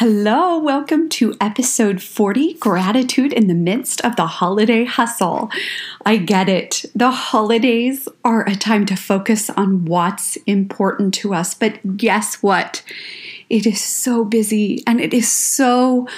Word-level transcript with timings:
Hello, 0.00 0.56
welcome 0.56 1.10
to 1.10 1.36
episode 1.42 2.02
40 2.02 2.54
Gratitude 2.54 3.34
in 3.34 3.48
the 3.48 3.54
Midst 3.54 4.00
of 4.00 4.16
the 4.16 4.26
Holiday 4.26 4.84
Hustle. 4.84 5.50
I 6.06 6.16
get 6.16 6.48
it. 6.48 6.86
The 6.94 7.10
holidays 7.10 8.08
are 8.24 8.48
a 8.48 8.54
time 8.54 8.86
to 8.86 8.96
focus 8.96 9.50
on 9.50 9.84
what's 9.84 10.36
important 10.46 11.12
to 11.16 11.34
us, 11.34 11.52
but 11.52 11.98
guess 11.98 12.42
what? 12.42 12.82
It 13.50 13.66
is 13.66 13.82
so 13.82 14.24
busy 14.24 14.82
and 14.86 15.02
it 15.02 15.12
is 15.12 15.30
so 15.30 16.08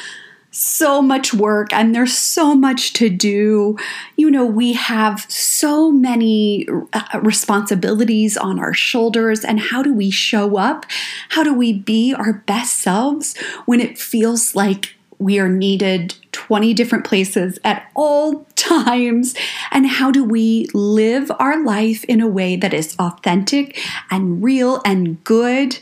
so 0.52 1.00
much 1.00 1.32
work 1.32 1.72
and 1.72 1.94
there's 1.94 2.16
so 2.16 2.54
much 2.54 2.92
to 2.92 3.08
do. 3.08 3.76
You 4.16 4.30
know, 4.30 4.44
we 4.44 4.74
have 4.74 5.26
so 5.28 5.90
many 5.90 6.68
uh, 6.92 7.20
responsibilities 7.22 8.36
on 8.36 8.58
our 8.58 8.74
shoulders. 8.74 9.44
And 9.44 9.58
how 9.58 9.82
do 9.82 9.92
we 9.92 10.10
show 10.10 10.56
up? 10.58 10.86
How 11.30 11.42
do 11.42 11.54
we 11.54 11.72
be 11.72 12.14
our 12.14 12.34
best 12.34 12.78
selves 12.78 13.36
when 13.64 13.80
it 13.80 13.98
feels 13.98 14.54
like 14.54 14.94
we 15.18 15.38
are 15.38 15.48
needed 15.48 16.14
20 16.32 16.74
different 16.74 17.04
places 17.06 17.58
at 17.64 17.90
all 17.94 18.46
times? 18.56 19.34
And 19.70 19.86
how 19.86 20.10
do 20.10 20.22
we 20.22 20.68
live 20.74 21.32
our 21.38 21.64
life 21.64 22.04
in 22.04 22.20
a 22.20 22.28
way 22.28 22.56
that 22.56 22.74
is 22.74 22.94
authentic 22.98 23.78
and 24.10 24.42
real 24.42 24.82
and 24.84 25.22
good? 25.24 25.78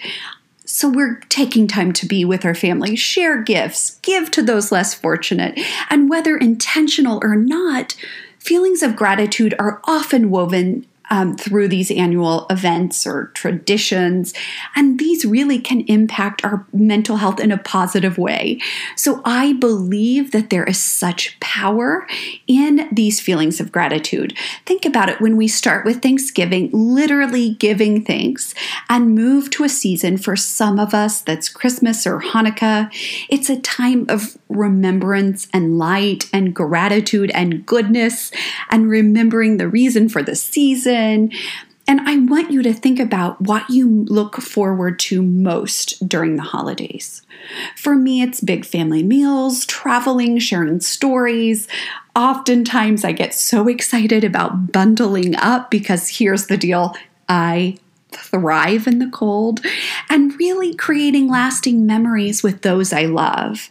So 0.81 0.89
we're 0.89 1.20
taking 1.28 1.69
time 1.69 1.92
to 1.92 2.06
be 2.06 2.25
with 2.25 2.47
our 2.47 2.55
family, 2.55 2.97
share 2.97 3.42
gifts, 3.42 3.98
give 4.00 4.31
to 4.31 4.41
those 4.41 4.73
less 4.73 4.95
fortunate. 4.95 5.61
And 5.91 6.09
whether 6.09 6.39
intentional 6.39 7.20
or 7.23 7.36
not, 7.36 7.95
feelings 8.39 8.83
of 8.83 8.97
gratitude 8.97 9.55
are 9.58 9.83
often 9.84 10.31
woven 10.31 10.86
um, 11.11 11.36
through 11.36 11.69
these 11.69 11.91
annual 11.91 12.47
events 12.48 13.06
or 13.06 13.27
traditions. 13.34 14.33
And 14.77 14.98
these 14.98 15.25
really 15.25 15.58
can 15.58 15.80
impact 15.83 16.44
our 16.44 16.67
mental 16.72 17.17
health 17.17 17.41
in 17.41 17.50
a 17.50 17.58
positive 17.58 18.17
way. 18.17 18.61
So 18.97 19.20
I 19.25 19.55
believe 19.55 20.30
that 20.30 20.50
there 20.50 20.64
is 20.64 20.78
such 20.78 21.39
power 21.41 22.06
in 22.47 22.89
these 22.92 23.20
feelings 23.20 23.61
of 23.61 23.72
gratitude. 23.72 24.36
Think 24.64 24.84
about 24.84 25.08
it 25.08 25.20
when 25.20 25.36
we 25.36 25.48
start 25.48 25.84
with 25.84 26.00
Thanksgiving, 26.00 26.70
literally 26.72 27.50
giving 27.50 28.05
thanks, 28.05 28.55
and 28.89 29.14
move 29.14 29.50
to 29.50 29.64
a 29.64 29.69
season 29.69 30.17
for 30.17 30.36
some 30.36 30.78
of 30.78 30.95
us 30.95 31.20
that's 31.20 31.48
Christmas 31.48 32.06
or 32.06 32.20
Hanukkah. 32.20 32.89
It's 33.28 33.50
a 33.50 33.61
time 33.61 34.06
of 34.08 34.39
remembrance 34.48 35.48
and 35.52 35.78
light 35.78 36.28
and 36.33 36.55
gratitude 36.55 37.30
and 37.33 37.67
goodness 37.67 38.30
and 38.70 38.89
remembering 38.89 39.56
the 39.56 39.69
reason 39.69 40.08
for 40.08 40.22
the 40.22 40.36
season 40.36 41.00
and 41.91 42.01
I 42.09 42.19
want 42.19 42.53
you 42.53 42.62
to 42.62 42.73
think 42.73 43.01
about 43.01 43.41
what 43.41 43.69
you 43.69 44.05
look 44.05 44.37
forward 44.37 45.01
to 45.01 45.23
most 45.23 46.09
during 46.09 46.37
the 46.37 46.42
holidays. 46.42 47.23
For 47.75 47.97
me, 47.97 48.23
it's 48.23 48.41
big 48.41 48.65
family 48.65 49.03
meals, 49.03 49.67
traveling, 49.67 50.39
sharing 50.39 50.79
stories. 50.79 51.67
Oftentimes, 52.15 53.05
I 53.05 53.11
get 53.11 53.34
so 53.34 53.67
excited 53.67 54.23
about 54.23 54.70
bundling 54.70 55.34
up 55.34 55.69
because 55.69 56.19
here's 56.19 56.47
the 56.47 56.57
deal 56.57 56.95
I 57.29 57.77
thrive 58.13 58.86
in 58.86 59.01
the 59.01 59.11
cold 59.11 59.61
and 60.08 60.39
really 60.39 60.74
creating 60.74 61.29
lasting 61.29 61.86
memories 61.86 62.45
with 62.45 62.63
those 62.63 62.92
I 62.92 63.07
love. 63.07 63.69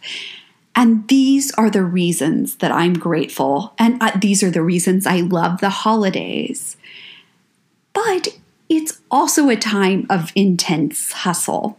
And 0.76 1.08
these 1.08 1.52
are 1.54 1.70
the 1.70 1.82
reasons 1.82 2.56
that 2.56 2.70
I'm 2.70 2.94
grateful, 2.94 3.74
and 3.78 4.00
uh, 4.02 4.12
these 4.20 4.42
are 4.42 4.50
the 4.50 4.62
reasons 4.62 5.06
I 5.06 5.20
love 5.20 5.60
the 5.60 5.70
holidays. 5.70 6.76
But 7.92 8.38
it's 8.68 9.00
also 9.10 9.48
a 9.48 9.56
time 9.56 10.06
of 10.08 10.32
intense 10.34 11.12
hustle. 11.12 11.78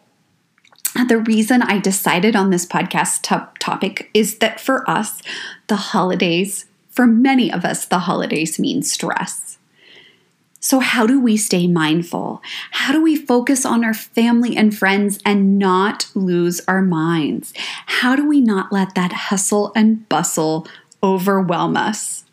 The 1.08 1.20
reason 1.20 1.62
I 1.62 1.80
decided 1.80 2.36
on 2.36 2.50
this 2.50 2.66
podcast 2.66 3.22
topic 3.60 4.10
is 4.14 4.40
that 4.40 4.60
for 4.60 4.90
us, 4.90 5.22
the 5.68 5.78
holidays, 5.78 6.66
for 6.90 7.08
many 7.08 7.52
of 7.52 7.64
us, 7.64 7.86
the 7.86 8.00
holidays 8.00 8.60
mean 8.60 8.84
stress. 8.84 9.58
So, 10.60 10.80
how 10.80 11.08
do 11.08 11.20
we 11.20 11.38
stay 11.38 11.66
mindful? 11.66 12.42
How 12.70 12.94
do 12.94 13.02
we 13.02 13.16
focus 13.16 13.66
on 13.66 13.84
our 13.84 13.96
family 13.96 14.56
and 14.56 14.78
friends 14.78 15.18
and 15.26 15.58
not 15.58 16.12
lose 16.14 16.62
our 16.68 16.84
minds? 16.84 17.52
How 17.88 18.16
do 18.16 18.28
we 18.28 18.42
not 18.42 18.72
let 18.72 18.94
that 18.94 19.12
hustle 19.12 19.72
and 19.76 20.08
bustle 20.08 20.68
overwhelm 21.02 21.78
us? 21.78 22.26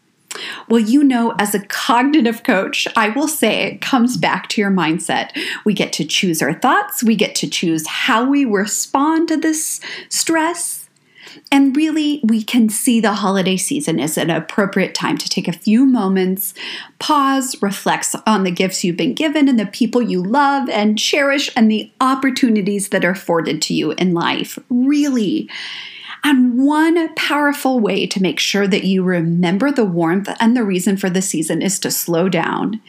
Well, 0.69 0.81
you 0.81 1.03
know, 1.03 1.35
as 1.39 1.55
a 1.55 1.65
cognitive 1.67 2.43
coach, 2.43 2.87
I 2.97 3.09
will 3.11 3.29
say 3.29 3.63
it 3.63 3.81
comes 3.81 4.17
back 4.17 4.49
to 4.51 4.61
your 4.61 4.71
mindset. 4.71 5.31
We 5.65 5.73
get 5.73 5.93
to 5.95 6.05
choose 6.05 6.43
our 6.43 6.55
thoughts, 6.55 7.03
we 7.03 7.17
get 7.17 7.35
to 7.37 7.49
choose 7.49 7.87
how 7.87 8.29
we 8.29 8.45
respond 8.45 9.29
to 9.29 9.37
this 9.37 9.81
stress. 10.09 10.85
And 11.53 11.77
really, 11.77 12.21
we 12.25 12.43
can 12.43 12.69
see 12.69 13.01
the 13.01 13.13
holiday 13.13 13.57
season 13.57 14.01
as 14.01 14.17
an 14.17 14.31
appropriate 14.31 14.95
time 14.95 15.19
to 15.19 15.29
take 15.29 15.47
a 15.47 15.53
few 15.53 15.85
moments, 15.85 16.55
pause, 16.99 17.55
reflect 17.61 18.15
on 18.27 18.45
the 18.45 18.51
gifts 18.51 18.83
you've 18.83 18.97
been 18.97 19.15
given 19.15 19.49
and 19.49 19.59
the 19.59 19.67
people 19.67 20.01
you 20.01 20.23
love 20.23 20.69
and 20.71 20.99
cherish, 20.99 21.51
and 21.55 21.71
the 21.71 21.91
opportunities 22.01 22.89
that 22.91 23.05
are 23.05 23.11
afforded 23.11 23.61
to 23.63 23.75
you 23.75 23.93
in 23.93 24.15
life. 24.15 24.59
Really 24.71 25.51
and 26.25 26.59
one 26.65 27.15
powerful 27.15 27.81
way 27.81 28.07
to 28.07 28.23
make 28.23 28.39
sure 28.39 28.67
that 28.67 28.85
you 28.85 29.03
remember 29.03 29.71
the 29.71 29.85
warmth 29.85 30.29
and 30.41 30.57
the 30.57 30.65
reason 30.65 30.97
for 30.97 31.11
the 31.11 31.23
season 31.23 31.63
is 31.63 31.79
to 31.81 31.91
slow 31.91 32.29
down 32.29 32.81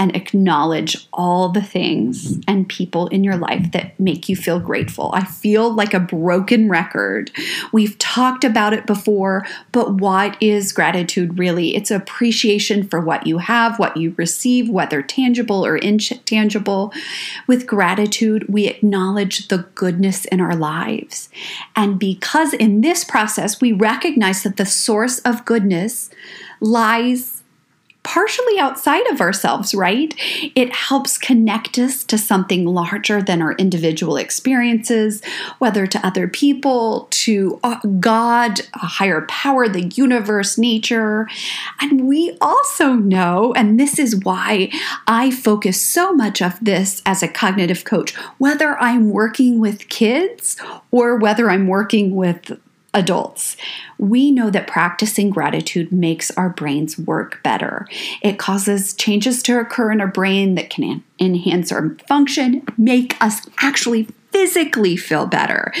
and 0.00 0.16
acknowledge 0.16 1.06
all 1.12 1.50
the 1.50 1.60
things 1.60 2.32
mm-hmm. 2.32 2.40
and 2.48 2.68
people 2.70 3.06
in 3.08 3.22
your 3.22 3.36
life 3.36 3.70
that 3.72 4.00
make 4.00 4.30
you 4.30 4.34
feel 4.34 4.58
grateful. 4.58 5.10
I 5.12 5.24
feel 5.24 5.70
like 5.70 5.92
a 5.92 6.00
broken 6.00 6.70
record. 6.70 7.30
We've 7.70 7.98
talked 7.98 8.42
about 8.42 8.72
it 8.72 8.86
before, 8.86 9.46
but 9.72 9.92
what 9.96 10.42
is 10.42 10.72
gratitude 10.72 11.38
really? 11.38 11.76
It's 11.76 11.90
appreciation 11.90 12.88
for 12.88 12.98
what 12.98 13.26
you 13.26 13.38
have, 13.38 13.78
what 13.78 13.98
you 13.98 14.14
receive, 14.16 14.70
whether 14.70 15.02
tangible 15.02 15.66
or 15.66 15.76
intangible. 15.76 16.94
With 17.46 17.66
gratitude, 17.66 18.46
we 18.48 18.68
acknowledge 18.68 19.48
the 19.48 19.66
goodness 19.74 20.24
in 20.24 20.40
our 20.40 20.56
lives. 20.56 21.28
And 21.76 21.98
because 21.98 22.54
in 22.54 22.80
this 22.80 23.04
process, 23.04 23.60
we 23.60 23.72
recognize 23.72 24.44
that 24.44 24.56
the 24.56 24.64
source 24.64 25.18
of 25.20 25.44
goodness 25.44 26.08
lies 26.58 27.39
partially 28.02 28.58
outside 28.58 29.06
of 29.08 29.20
ourselves, 29.20 29.74
right? 29.74 30.14
It 30.54 30.74
helps 30.74 31.18
connect 31.18 31.78
us 31.78 32.02
to 32.04 32.16
something 32.16 32.64
larger 32.64 33.20
than 33.20 33.42
our 33.42 33.52
individual 33.52 34.16
experiences, 34.16 35.22
whether 35.58 35.86
to 35.86 36.06
other 36.06 36.26
people, 36.26 37.08
to 37.10 37.60
uh, 37.62 37.78
God, 38.00 38.60
a 38.74 38.86
higher 38.86 39.22
power, 39.22 39.68
the 39.68 39.86
universe, 39.88 40.56
nature. 40.56 41.28
And 41.80 42.08
we 42.08 42.36
also 42.40 42.94
know, 42.94 43.52
and 43.54 43.78
this 43.78 43.98
is 43.98 44.16
why 44.24 44.72
I 45.06 45.30
focus 45.30 45.80
so 45.80 46.12
much 46.12 46.40
of 46.40 46.58
this 46.60 47.02
as 47.04 47.22
a 47.22 47.28
cognitive 47.28 47.84
coach, 47.84 48.14
whether 48.38 48.78
I'm 48.78 49.10
working 49.10 49.60
with 49.60 49.88
kids 49.88 50.56
or 50.90 51.16
whether 51.16 51.50
I'm 51.50 51.66
working 51.66 52.16
with 52.16 52.58
adults, 52.94 53.56
we 53.98 54.30
know 54.30 54.50
that 54.50 54.66
practicing 54.66 55.30
gratitude 55.30 55.92
makes 55.92 56.30
our 56.32 56.48
brains 56.48 56.98
work 56.98 57.42
better. 57.42 57.86
It 58.22 58.38
causes 58.38 58.94
changes 58.94 59.42
to 59.44 59.58
occur 59.58 59.92
in 59.92 60.00
our 60.00 60.06
brain 60.06 60.54
that 60.56 60.70
can 60.70 61.04
enhance 61.18 61.70
our 61.70 61.96
function, 62.08 62.62
make 62.76 63.20
us 63.22 63.48
actually 63.60 64.08
physically 64.32 64.96
feel 64.96 65.26
better. 65.26 65.72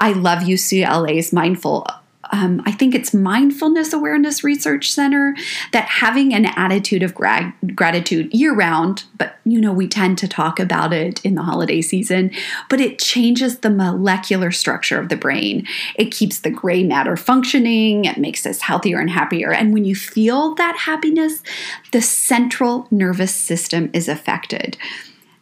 I 0.00 0.12
love 0.12 0.40
UCLA's 0.40 1.32
mindful 1.32 1.86
um, 2.32 2.62
I 2.64 2.72
think 2.72 2.94
it's 2.94 3.14
Mindfulness 3.14 3.92
Awareness 3.92 4.44
Research 4.44 4.90
Center, 4.90 5.36
that 5.72 5.86
having 5.86 6.34
an 6.34 6.46
attitude 6.46 7.02
of 7.02 7.14
gra- 7.14 7.54
gratitude 7.74 8.32
year 8.32 8.54
round, 8.54 9.04
but 9.16 9.36
you 9.44 9.60
know, 9.60 9.72
we 9.72 9.88
tend 9.88 10.18
to 10.18 10.28
talk 10.28 10.58
about 10.58 10.92
it 10.92 11.24
in 11.24 11.34
the 11.34 11.42
holiday 11.42 11.80
season, 11.80 12.30
but 12.68 12.80
it 12.80 12.98
changes 12.98 13.58
the 13.58 13.70
molecular 13.70 14.50
structure 14.50 14.98
of 14.98 15.08
the 15.08 15.16
brain. 15.16 15.66
It 15.96 16.12
keeps 16.12 16.40
the 16.40 16.50
gray 16.50 16.82
matter 16.82 17.16
functioning, 17.16 18.04
it 18.04 18.18
makes 18.18 18.46
us 18.46 18.62
healthier 18.62 18.98
and 18.98 19.10
happier. 19.10 19.52
And 19.52 19.72
when 19.72 19.84
you 19.84 19.94
feel 19.94 20.54
that 20.54 20.76
happiness, 20.76 21.42
the 21.92 22.02
central 22.02 22.86
nervous 22.90 23.34
system 23.34 23.90
is 23.92 24.08
affected. 24.08 24.76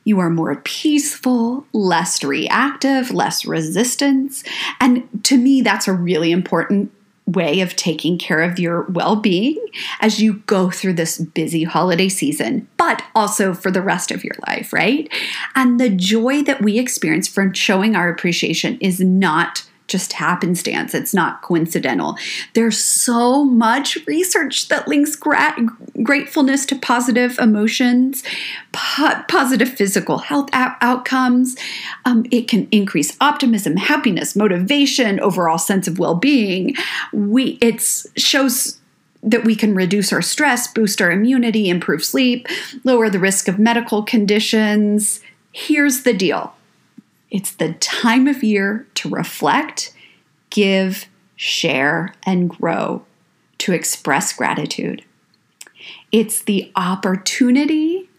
You 0.05 0.19
are 0.21 0.31
more 0.31 0.57
peaceful, 0.57 1.67
less 1.73 2.25
reactive, 2.25 3.11
less 3.11 3.45
resistance. 3.45 4.43
And 4.81 5.09
to 5.25 5.37
me, 5.37 5.61
that's 5.61 5.89
a 5.89 5.93
really 5.93 6.33
important 6.33 6.93
way 7.27 7.61
of 7.61 7.77
taking 7.77 8.19
care 8.19 8.43
of 8.43 8.59
your 8.59 8.83
well 8.83 9.17
being 9.17 9.57
as 10.01 10.21
you 10.21 10.35
go 10.47 10.71
through 10.71 10.95
this 10.95 11.19
busy 11.19 11.65
holiday 11.65 12.09
season, 12.09 12.69
but 12.77 13.03
also 13.15 13.55
for 13.55 13.71
the 13.71 13.83
rest 13.83 14.11
of 14.11 14.25
your 14.25 14.35
life, 14.49 14.73
right? 14.73 15.09
And 15.55 15.79
the 15.79 15.89
joy 15.89 16.43
that 16.43 16.63
we 16.63 16.79
experience 16.79 17.29
from 17.29 17.53
showing 17.53 17.95
our 17.95 18.09
appreciation 18.09 18.77
is 18.81 19.01
not 19.01 19.65
just 19.93 20.15
happenstance. 20.15 20.95
It's 20.95 21.15
not 21.15 21.43
coincidental. 21.43 22.17
There's 22.55 22.83
so 22.83 23.45
much 23.45 23.99
research 24.07 24.69
that 24.69 24.89
links 24.89 25.15
gra- 25.15 25.55
gratefulness 26.03 26.67
to 26.67 26.77
positive 26.77 27.39
emotions, 27.39 28.25
po- 28.73 29.23
positive 29.29 29.69
physical 29.69 30.19
health 30.19 30.49
out- 30.53 30.77
outcomes. 30.81 31.57
Um, 32.07 32.25
it 32.31 32.49
can 32.49 32.67
increase 32.73 33.17
optimism, 33.21 33.77
happiness, 33.77 34.35
motivation, 34.35 35.21
overall 35.21 35.59
sense 35.59 35.87
of 35.87 35.99
well-being. 35.99 36.75
We 37.13 37.59
it 37.61 37.81
shows 38.17 38.81
that 39.23 39.45
we 39.45 39.55
can 39.55 39.75
reduce 39.75 40.13
our 40.13 40.23
stress, 40.23 40.73
boost 40.73 41.01
our 41.01 41.13
immunity, 41.13 41.69
improve 41.69 42.05
sleep, 42.05 42.49
lower 42.83 43.09
the 43.09 43.21
risk 43.21 43.47
of 43.47 43.59
medical 43.59 44.03
conditions. 44.03 45.21
Here's 45.53 46.03
the 46.03 46.15
deal 46.15 46.55
it's 47.33 47.53
the 47.53 47.73
time 47.73 48.29
of 48.29 48.45
year 48.45 48.87
to 48.97 49.09
reflect, 49.09 49.95
give, 50.51 51.07
share, 51.35 52.15
and 52.25 52.51
grow, 52.51 53.05
to 53.57 53.73
express 53.73 54.35
gratitude. 54.35 55.03
It's 56.13 56.43
the 56.43 56.71
opportunity 56.77 58.11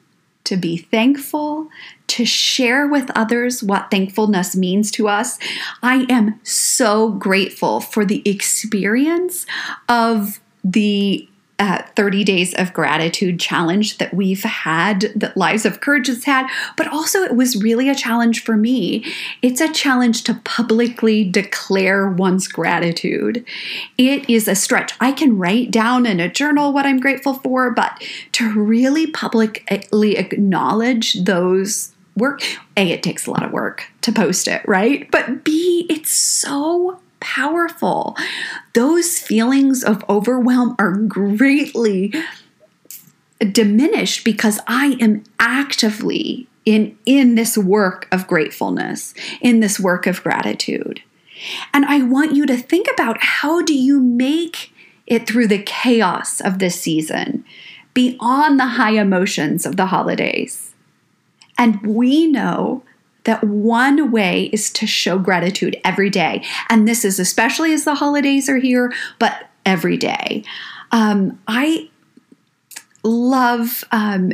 to 0.45 0.57
be 0.57 0.77
thankful, 0.77 1.69
to 2.07 2.25
share 2.25 2.87
with 2.87 3.11
others 3.15 3.63
what 3.63 3.91
thankfulness 3.91 4.55
means 4.55 4.89
to 4.91 5.07
us. 5.07 5.37
I 5.83 6.07
am 6.09 6.39
so 6.43 7.11
grateful 7.11 7.79
for 7.81 8.03
the 8.05 8.27
experience 8.27 9.45
of 9.87 10.41
the 10.63 11.29
uh, 11.59 11.83
30 11.95 12.23
days 12.23 12.53
of 12.55 12.73
gratitude 12.73 13.39
challenge 13.39 13.97
that 13.99 14.13
we've 14.13 14.43
had, 14.43 15.11
that 15.15 15.37
Lives 15.37 15.65
of 15.65 15.81
Courage 15.81 16.07
has 16.07 16.23
had, 16.23 16.47
but 16.75 16.87
also 16.87 17.19
it 17.19 17.35
was 17.35 17.61
really 17.61 17.89
a 17.89 17.95
challenge 17.95 18.43
for 18.43 18.57
me. 18.57 19.05
It's 19.41 19.61
a 19.61 19.71
challenge 19.71 20.23
to 20.23 20.41
publicly 20.43 21.23
declare 21.23 22.09
one's 22.09 22.47
gratitude. 22.47 23.45
It 23.97 24.27
is 24.29 24.47
a 24.47 24.55
stretch. 24.55 24.93
I 24.99 25.11
can 25.11 25.37
write 25.37 25.69
down 25.69 26.05
in 26.05 26.19
a 26.19 26.31
journal 26.31 26.73
what 26.73 26.85
I'm 26.85 26.99
grateful 26.99 27.35
for, 27.35 27.71
but 27.71 28.03
to 28.33 28.51
really 28.51 29.07
publicly 29.07 30.17
acknowledge 30.17 31.23
those 31.23 31.93
work, 32.15 32.41
A, 32.77 32.91
it 32.91 33.03
takes 33.03 33.27
a 33.27 33.31
lot 33.31 33.43
of 33.43 33.51
work 33.51 33.85
to 34.01 34.11
post 34.11 34.47
it, 34.47 34.67
right? 34.67 35.09
But 35.11 35.43
B, 35.43 35.85
it's 35.89 36.11
so 36.11 36.99
powerful. 37.23 38.15
Those 38.73 39.17
feelings 39.17 39.83
of 39.83 40.03
overwhelm 40.09 40.75
are 40.77 40.91
greatly 40.91 42.13
diminished 43.51 44.25
because 44.25 44.59
I 44.67 44.97
am 44.99 45.23
actively 45.39 46.47
in 46.65 46.97
in 47.05 47.35
this 47.35 47.57
work 47.57 48.07
of 48.11 48.27
gratefulness, 48.27 49.13
in 49.41 49.61
this 49.61 49.79
work 49.79 50.05
of 50.05 50.21
gratitude. 50.21 51.01
And 51.73 51.85
I 51.85 52.03
want 52.03 52.35
you 52.35 52.45
to 52.45 52.57
think 52.57 52.87
about 52.93 53.17
how 53.21 53.61
do 53.61 53.73
you 53.73 53.99
make 53.99 54.73
it 55.07 55.27
through 55.27 55.47
the 55.47 55.63
chaos 55.63 56.41
of 56.41 56.59
this 56.59 56.79
season, 56.79 57.43
beyond 57.93 58.59
the 58.59 58.65
high 58.65 58.91
emotions 58.91 59.65
of 59.65 59.77
the 59.77 59.87
holidays. 59.87 60.73
And 61.57 61.81
we 61.81 62.27
know 62.27 62.83
that 63.25 63.43
one 63.43 64.11
way 64.11 64.49
is 64.53 64.69
to 64.71 64.87
show 64.87 65.17
gratitude 65.17 65.79
every 65.83 66.09
day. 66.09 66.43
And 66.69 66.87
this 66.87 67.05
is 67.05 67.19
especially 67.19 67.73
as 67.73 67.85
the 67.85 67.95
holidays 67.95 68.49
are 68.49 68.57
here, 68.57 68.93
but 69.19 69.49
every 69.65 69.97
day. 69.97 70.43
Um, 70.91 71.39
I 71.47 71.89
love 73.03 73.83
um, 73.91 74.33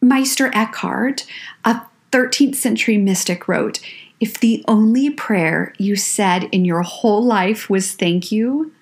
Meister 0.00 0.50
Eckhart, 0.54 1.26
a 1.64 1.82
13th 2.12 2.56
century 2.56 2.98
mystic, 2.98 3.48
wrote 3.48 3.80
If 4.20 4.38
the 4.38 4.64
only 4.68 5.10
prayer 5.10 5.74
you 5.78 5.96
said 5.96 6.44
in 6.52 6.64
your 6.64 6.82
whole 6.82 7.24
life 7.24 7.70
was 7.70 7.92
thank 7.92 8.30
you, 8.30 8.72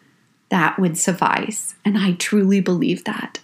that 0.51 0.79
would 0.79 0.99
suffice. 0.99 1.75
And 1.85 1.97
I 1.97 2.13
truly 2.13 2.61
believe 2.61 3.05
that. 3.05 3.39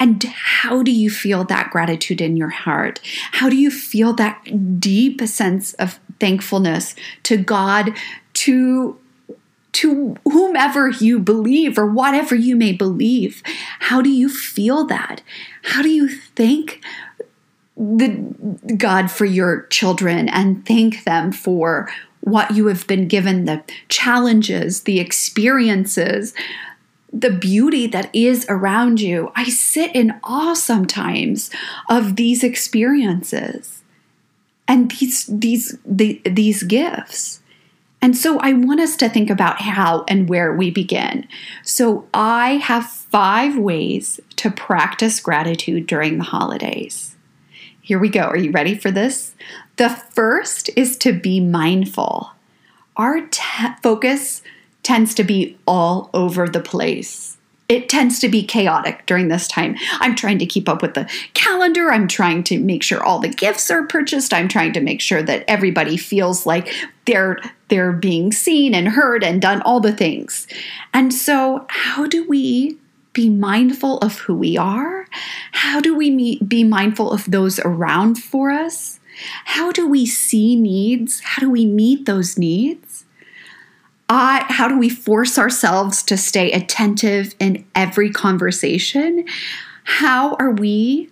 And 0.00 0.22
how 0.24 0.82
do 0.82 0.92
you 0.92 1.10
feel 1.10 1.44
that 1.44 1.70
gratitude 1.70 2.20
in 2.20 2.36
your 2.36 2.50
heart? 2.50 3.00
How 3.32 3.48
do 3.48 3.56
you 3.56 3.70
feel 3.70 4.12
that 4.14 4.80
deep 4.80 5.20
sense 5.22 5.74
of 5.74 5.98
thankfulness 6.20 6.94
to 7.24 7.36
God, 7.36 7.96
to 8.34 8.98
to 9.70 10.16
whomever 10.24 10.88
you 10.88 11.18
believe 11.18 11.78
or 11.78 11.86
whatever 11.86 12.34
you 12.34 12.56
may 12.56 12.72
believe? 12.72 13.42
How 13.80 14.00
do 14.00 14.10
you 14.10 14.28
feel 14.28 14.84
that? 14.86 15.22
How 15.62 15.82
do 15.82 15.90
you 15.90 16.08
thank 16.08 16.82
the 17.76 18.08
God 18.76 19.10
for 19.10 19.24
your 19.24 19.62
children 19.66 20.28
and 20.28 20.66
thank 20.66 21.04
them 21.04 21.30
for 21.30 21.88
what 22.20 22.50
you 22.50 22.66
have 22.66 22.86
been 22.86 23.06
given, 23.06 23.44
the 23.44 23.62
challenges, 23.88 24.82
the 24.82 24.98
experiences, 24.98 26.34
the 27.12 27.30
beauty 27.30 27.86
that 27.86 28.14
is 28.14 28.46
around 28.48 29.00
you. 29.00 29.32
I 29.34 29.44
sit 29.44 29.94
in 29.94 30.20
awe 30.22 30.54
sometimes 30.54 31.50
of 31.88 32.16
these 32.16 32.44
experiences 32.44 33.82
and 34.66 34.90
these 34.90 35.26
these 35.26 35.78
the, 35.84 36.20
these 36.24 36.62
gifts. 36.62 37.40
And 38.00 38.16
so 38.16 38.38
I 38.38 38.52
want 38.52 38.80
us 38.80 38.94
to 38.98 39.08
think 39.08 39.28
about 39.28 39.60
how 39.60 40.04
and 40.06 40.28
where 40.28 40.54
we 40.54 40.70
begin. 40.70 41.26
So 41.64 42.06
I 42.14 42.58
have 42.58 42.88
5 42.88 43.58
ways 43.58 44.20
to 44.36 44.52
practice 44.52 45.18
gratitude 45.18 45.88
during 45.88 46.18
the 46.18 46.24
holidays. 46.24 47.16
Here 47.80 47.98
we 47.98 48.08
go. 48.08 48.20
Are 48.20 48.36
you 48.36 48.52
ready 48.52 48.76
for 48.76 48.92
this? 48.92 49.34
The 49.76 49.88
first 49.88 50.70
is 50.76 50.96
to 50.98 51.12
be 51.12 51.40
mindful. 51.40 52.32
Our 52.96 53.28
focus 53.82 54.42
tends 54.88 55.12
to 55.12 55.22
be 55.22 55.54
all 55.66 56.08
over 56.14 56.48
the 56.48 56.60
place. 56.60 57.36
It 57.68 57.90
tends 57.90 58.20
to 58.20 58.28
be 58.30 58.42
chaotic 58.42 59.04
during 59.04 59.28
this 59.28 59.46
time. 59.46 59.76
I'm 60.00 60.14
trying 60.14 60.38
to 60.38 60.46
keep 60.46 60.66
up 60.66 60.80
with 60.80 60.94
the 60.94 61.06
calendar. 61.34 61.92
I'm 61.92 62.08
trying 62.08 62.42
to 62.44 62.58
make 62.58 62.82
sure 62.82 63.04
all 63.04 63.18
the 63.18 63.28
gifts 63.28 63.70
are 63.70 63.86
purchased. 63.86 64.32
I'm 64.32 64.48
trying 64.48 64.72
to 64.72 64.80
make 64.80 65.02
sure 65.02 65.22
that 65.22 65.44
everybody 65.46 65.98
feels 65.98 66.46
like 66.46 66.72
they're 67.04 67.38
they're 67.68 67.92
being 67.92 68.32
seen 68.32 68.74
and 68.74 68.88
heard 68.88 69.22
and 69.22 69.42
done 69.42 69.60
all 69.60 69.78
the 69.78 69.92
things. 69.92 70.46
And 70.94 71.12
so, 71.12 71.66
how 71.68 72.06
do 72.06 72.26
we 72.26 72.78
be 73.12 73.28
mindful 73.28 73.98
of 73.98 74.20
who 74.20 74.34
we 74.34 74.56
are? 74.56 75.06
How 75.52 75.82
do 75.82 75.94
we 75.94 76.08
meet, 76.10 76.48
be 76.48 76.64
mindful 76.64 77.12
of 77.12 77.30
those 77.30 77.58
around 77.58 78.22
for 78.22 78.50
us? 78.50 79.00
How 79.44 79.70
do 79.70 79.86
we 79.86 80.06
see 80.06 80.56
needs? 80.56 81.20
How 81.20 81.40
do 81.40 81.50
we 81.50 81.66
meet 81.66 82.06
those 82.06 82.38
needs? 82.38 82.87
I, 84.08 84.44
how 84.48 84.68
do 84.68 84.78
we 84.78 84.88
force 84.88 85.38
ourselves 85.38 86.02
to 86.04 86.16
stay 86.16 86.50
attentive 86.52 87.34
in 87.38 87.66
every 87.74 88.10
conversation? 88.10 89.26
How 89.84 90.34
are 90.36 90.50
we 90.50 91.10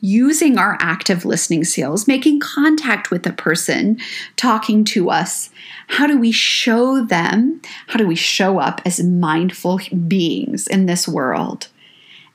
using 0.00 0.56
our 0.56 0.78
active 0.80 1.26
listening 1.26 1.64
skills, 1.64 2.08
making 2.08 2.40
contact 2.40 3.10
with 3.10 3.22
the 3.22 3.32
person 3.32 3.98
talking 4.36 4.84
to 4.84 5.10
us? 5.10 5.50
How 5.88 6.06
do 6.06 6.18
we 6.18 6.32
show 6.32 7.04
them? 7.04 7.60
How 7.88 7.98
do 7.98 8.06
we 8.06 8.16
show 8.16 8.58
up 8.58 8.80
as 8.86 9.02
mindful 9.02 9.80
beings 10.08 10.66
in 10.66 10.86
this 10.86 11.06
world? 11.06 11.68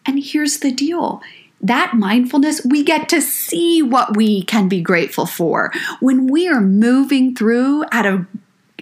And 0.06 0.24
here's 0.24 0.60
the 0.60 0.72
deal 0.72 1.22
that 1.62 1.94
mindfulness, 1.96 2.64
we 2.64 2.84
get 2.84 3.10
to 3.10 3.20
see 3.20 3.82
what 3.82 4.16
we 4.16 4.44
can 4.44 4.68
be 4.68 4.82
grateful 4.82 5.26
for. 5.26 5.72
When 6.00 6.28
we 6.28 6.48
are 6.48 6.62
moving 6.62 7.34
through 7.34 7.86
at 7.92 8.06
a 8.06 8.28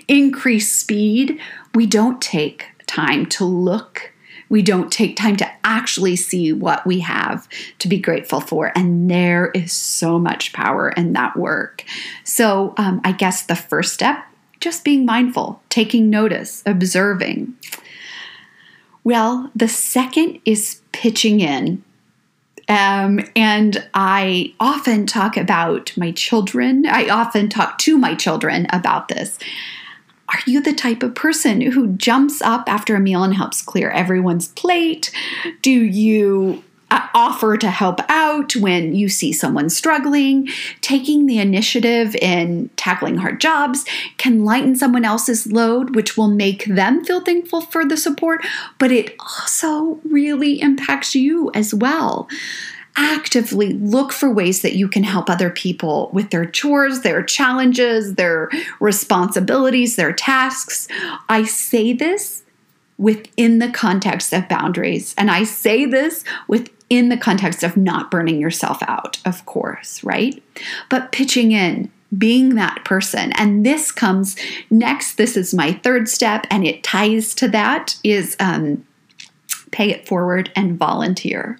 increased 0.08 0.80
speed, 0.80 1.40
we 1.74 1.86
don't 1.86 2.22
take 2.22 2.68
time 2.88 3.26
to 3.28 3.46
look. 3.46 4.12
We 4.50 4.62
don't 4.62 4.92
take 4.92 5.16
time 5.16 5.36
to 5.38 5.52
actually 5.64 6.16
see 6.16 6.54
what 6.54 6.86
we 6.86 7.00
have 7.00 7.48
to 7.80 7.88
be 7.88 7.98
grateful 8.00 8.40
for. 8.40 8.72
And 8.76 9.10
there 9.10 9.50
is 9.56 9.72
so 9.72 10.20
much 10.20 10.54
power 10.54 10.90
in 10.92 11.14
that 11.14 11.36
work. 11.36 11.84
So, 12.24 12.74
um, 12.78 13.02
I 13.04 13.14
guess 13.14 13.44
the 13.44 13.56
first 13.56 13.94
step, 13.94 14.24
just 14.60 14.84
being 14.84 15.06
mindful, 15.06 15.62
taking 15.70 16.10
notice, 16.10 16.62
observing. 16.66 17.56
Well, 19.04 19.50
the 19.56 19.68
second 19.68 20.40
is 20.46 20.82
pitching 20.92 21.40
in. 21.40 21.84
Um, 22.70 23.20
and 23.36 23.86
I 23.94 24.54
often 24.60 25.06
talk 25.06 25.36
about 25.36 25.92
my 25.98 26.12
children. 26.12 26.86
I 26.86 27.10
often 27.10 27.50
talk 27.50 27.78
to 27.80 27.98
my 27.98 28.16
children 28.16 28.68
about 28.72 29.10
this. 29.10 29.38
Are 30.34 30.40
you 30.48 30.62
the 30.62 30.74
type 30.74 31.04
of 31.04 31.14
person 31.14 31.62
who 31.62 31.94
jumps 31.94 32.42
up 32.42 32.68
after 32.68 32.96
a 32.96 33.00
meal 33.00 33.24
and 33.24 33.36
helps 33.36 33.62
clear 33.62 33.92
everyone's 33.92 34.48
plate? 34.50 35.12
Do 35.62 35.72
you 35.72 36.64
uh, 36.94 37.08
offer 37.16 37.58
to 37.58 37.72
help 37.72 38.00
out 38.08 38.56
when 38.56 38.94
you 38.94 39.10
see 39.10 39.34
someone 39.34 39.68
struggling. 39.68 40.48
Taking 40.82 41.26
the 41.26 41.40
initiative 41.40 42.16
in 42.18 42.70
tackling 42.76 43.18
hard 43.18 43.42
jobs 43.42 43.84
can 44.18 44.46
lighten 44.46 44.76
someone 44.76 45.04
else's 45.04 45.52
load, 45.52 45.96
which 45.96 46.16
will 46.16 46.28
make 46.28 46.66
them 46.66 47.04
feel 47.04 47.22
thankful 47.22 47.62
for 47.62 47.84
the 47.84 47.98
support, 47.98 48.46
but 48.78 48.92
it 48.92 49.16
also 49.20 50.00
really 50.04 50.62
impacts 50.62 51.16
you 51.16 51.50
as 51.56 51.74
well 51.74 52.28
actively 52.96 53.74
look 53.74 54.12
for 54.12 54.30
ways 54.30 54.62
that 54.62 54.76
you 54.76 54.88
can 54.88 55.04
help 55.04 55.30
other 55.30 55.50
people 55.50 56.10
with 56.14 56.30
their 56.30 56.46
chores, 56.46 57.02
their 57.02 57.24
challenges, 57.24 58.16
their 58.16 58.50
responsibilities, 58.80 59.96
their 59.96 60.14
tasks. 60.14 60.88
I 61.30 61.44
say 61.44 61.94
this 61.94 62.44
within 62.98 63.60
the 63.60 63.72
context 63.72 64.34
of 64.34 64.48
boundaries, 64.48 65.16
and 65.18 65.32
I 65.32 65.44
say 65.44 65.86
this 65.86 66.24
within 66.48 67.10
the 67.10 67.18
context 67.18 67.64
of 67.64 67.76
not 67.76 68.12
burning 68.12 68.40
yourself 68.40 68.84
out, 68.84 69.18
of 69.26 69.46
course, 69.46 70.04
right? 70.04 70.42
But 70.90 71.12
pitching 71.12 71.52
in. 71.52 71.92
Being 72.16 72.54
that 72.54 72.86
person. 72.86 73.32
And 73.38 73.66
this 73.66 73.92
comes 73.92 74.36
next. 74.70 75.16
This 75.16 75.36
is 75.36 75.52
my 75.52 75.74
third 75.74 76.08
step, 76.08 76.46
and 76.52 76.64
it 76.64 76.84
ties 76.84 77.34
to 77.34 77.48
that 77.48 77.98
is 78.04 78.36
um, 78.40 78.86
pay 79.72 79.90
it 79.90 80.08
forward 80.08 80.52
and 80.56 80.78
volunteer 80.78 81.58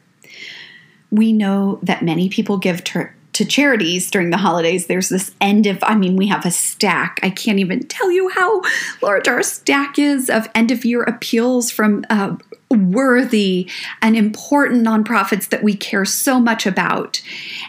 we 1.14 1.32
know 1.32 1.78
that 1.84 2.02
many 2.02 2.28
people 2.28 2.58
give 2.58 2.84
to, 2.86 3.08
to 3.34 3.46
charities 3.46 4.10
during 4.10 4.32
the 4.32 4.38
holidays. 4.38 4.88
There's 4.88 5.10
this 5.10 5.30
end 5.40 5.68
of, 5.68 5.78
I 5.84 5.94
mean, 5.94 6.16
we 6.16 6.26
have 6.28 6.44
a 6.44 6.50
stack. 6.50 7.20
I 7.22 7.30
can't 7.30 7.60
even 7.60 7.88
tell 7.88 8.12
you 8.12 8.30
how 8.30 8.64
large 9.00 9.28
our 9.28 9.44
stack 9.44 10.00
is 10.00 10.28
of 10.28 10.50
end 10.56 10.72
of 10.72 10.84
year 10.84 11.04
appeals 11.04 11.70
from 11.70 12.04
uh, 12.10 12.36
worthy 12.72 13.70
and 14.02 14.18
important 14.18 14.84
nonprofits 14.84 15.50
that 15.50 15.62
we 15.62 15.76
care 15.76 16.04
so 16.04 16.40
much 16.40 16.66
about. 16.66 17.22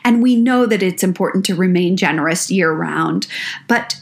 And 0.06 0.22
we 0.22 0.36
know 0.36 0.64
that 0.64 0.82
it's 0.82 1.04
important 1.04 1.44
to 1.44 1.54
remain 1.54 1.98
generous 1.98 2.50
year 2.50 2.72
round. 2.72 3.26
But 3.68 4.00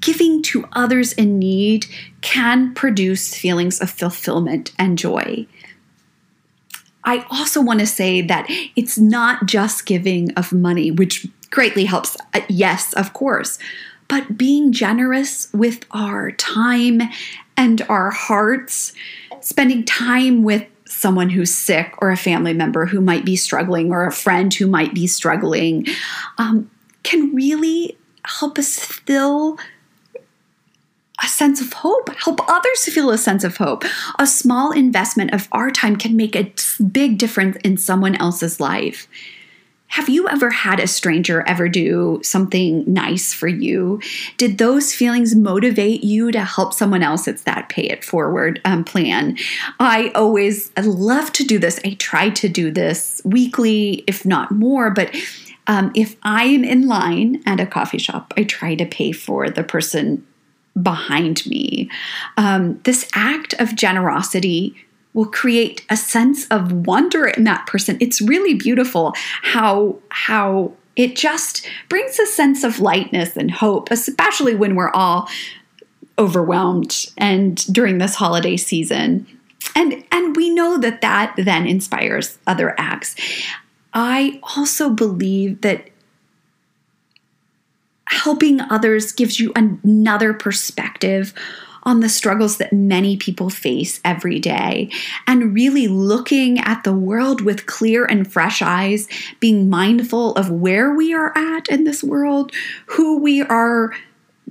giving 0.00 0.42
to 0.42 0.68
others 0.72 1.14
in 1.14 1.38
need 1.38 1.86
can 2.20 2.74
produce 2.74 3.34
feelings 3.34 3.80
of 3.80 3.88
fulfillment 3.88 4.72
and 4.78 4.98
joy. 4.98 5.46
I 7.04 7.24
also 7.30 7.60
want 7.60 7.80
to 7.80 7.86
say 7.86 8.20
that 8.22 8.46
it's 8.76 8.98
not 8.98 9.46
just 9.46 9.86
giving 9.86 10.32
of 10.34 10.52
money, 10.52 10.90
which 10.90 11.26
greatly 11.50 11.84
helps. 11.84 12.16
Uh, 12.34 12.40
yes, 12.48 12.92
of 12.94 13.12
course. 13.12 13.58
But 14.08 14.36
being 14.36 14.72
generous 14.72 15.52
with 15.52 15.84
our 15.92 16.32
time 16.32 17.00
and 17.56 17.82
our 17.88 18.10
hearts, 18.10 18.92
spending 19.40 19.84
time 19.84 20.42
with 20.42 20.66
someone 20.86 21.30
who's 21.30 21.54
sick 21.54 21.94
or 21.98 22.10
a 22.10 22.16
family 22.16 22.52
member 22.52 22.86
who 22.86 23.00
might 23.00 23.24
be 23.24 23.36
struggling 23.36 23.92
or 23.92 24.06
a 24.06 24.12
friend 24.12 24.52
who 24.52 24.66
might 24.66 24.92
be 24.92 25.06
struggling 25.06 25.86
um, 26.38 26.68
can 27.04 27.32
really 27.34 27.96
help 28.24 28.58
us 28.58 28.78
fill 28.78 29.56
a 31.22 31.28
sense 31.28 31.60
of 31.60 31.72
hope, 31.72 32.08
help 32.16 32.40
others 32.48 32.84
feel 32.86 33.10
a 33.10 33.18
sense 33.18 33.44
of 33.44 33.56
hope. 33.56 33.84
A 34.18 34.26
small 34.26 34.72
investment 34.72 35.34
of 35.34 35.48
our 35.52 35.70
time 35.70 35.96
can 35.96 36.16
make 36.16 36.34
a 36.34 36.52
big 36.82 37.18
difference 37.18 37.56
in 37.64 37.76
someone 37.76 38.16
else's 38.16 38.60
life. 38.60 39.06
Have 39.90 40.08
you 40.08 40.28
ever 40.28 40.50
had 40.50 40.78
a 40.78 40.86
stranger 40.86 41.42
ever 41.48 41.68
do 41.68 42.20
something 42.22 42.84
nice 42.86 43.34
for 43.34 43.48
you? 43.48 44.00
Did 44.36 44.58
those 44.58 44.94
feelings 44.94 45.34
motivate 45.34 46.04
you 46.04 46.30
to 46.30 46.44
help 46.44 46.74
someone 46.74 47.02
else? 47.02 47.26
It's 47.26 47.42
that 47.42 47.68
pay 47.68 47.82
it 47.82 48.04
forward 48.04 48.60
um, 48.64 48.84
plan. 48.84 49.36
I 49.80 50.12
always 50.14 50.70
love 50.80 51.32
to 51.32 51.44
do 51.44 51.58
this. 51.58 51.80
I 51.84 51.94
try 51.94 52.30
to 52.30 52.48
do 52.48 52.70
this 52.70 53.20
weekly, 53.24 54.04
if 54.06 54.24
not 54.24 54.52
more, 54.52 54.90
but 54.90 55.12
um, 55.66 55.90
if 55.96 56.14
I 56.22 56.44
am 56.44 56.62
in 56.62 56.86
line 56.86 57.42
at 57.44 57.58
a 57.58 57.66
coffee 57.66 57.98
shop, 57.98 58.32
I 58.36 58.44
try 58.44 58.76
to 58.76 58.86
pay 58.86 59.10
for 59.10 59.50
the 59.50 59.64
person 59.64 60.24
behind 60.82 61.46
me. 61.46 61.90
Um, 62.36 62.80
this 62.84 63.08
act 63.14 63.54
of 63.54 63.74
generosity 63.74 64.74
will 65.12 65.26
create 65.26 65.84
a 65.90 65.96
sense 65.96 66.46
of 66.48 66.86
wonder 66.86 67.26
in 67.26 67.44
that 67.44 67.66
person. 67.66 67.96
It's 68.00 68.20
really 68.20 68.54
beautiful 68.54 69.12
how 69.42 69.98
how 70.10 70.72
it 70.96 71.16
just 71.16 71.66
brings 71.88 72.18
a 72.18 72.26
sense 72.26 72.64
of 72.64 72.80
lightness 72.80 73.36
and 73.36 73.50
hope, 73.50 73.90
especially 73.90 74.54
when 74.54 74.74
we're 74.74 74.90
all 74.90 75.28
overwhelmed 76.18 77.06
and 77.16 77.56
during 77.72 77.98
this 77.98 78.14
holiday 78.14 78.56
season. 78.56 79.26
And 79.74 80.04
and 80.12 80.36
we 80.36 80.50
know 80.50 80.78
that 80.78 81.00
that 81.00 81.34
then 81.36 81.66
inspires 81.66 82.38
other 82.46 82.74
acts. 82.78 83.16
I 83.92 84.40
also 84.56 84.90
believe 84.90 85.62
that 85.62 85.89
helping 88.10 88.60
others 88.60 89.12
gives 89.12 89.38
you 89.38 89.52
another 89.54 90.34
perspective 90.34 91.32
on 91.84 92.00
the 92.00 92.08
struggles 92.08 92.58
that 92.58 92.72
many 92.72 93.16
people 93.16 93.48
face 93.48 94.00
every 94.04 94.38
day 94.38 94.90
and 95.26 95.54
really 95.54 95.88
looking 95.88 96.58
at 96.58 96.84
the 96.84 96.92
world 96.92 97.40
with 97.40 97.66
clear 97.66 98.04
and 98.04 98.30
fresh 98.30 98.60
eyes, 98.60 99.08
being 99.38 99.70
mindful 99.70 100.34
of 100.34 100.50
where 100.50 100.92
we 100.94 101.14
are 101.14 101.32
at 101.36 101.68
in 101.68 101.84
this 101.84 102.02
world, 102.02 102.52
who 102.86 103.18
we 103.18 103.42
are 103.42 103.94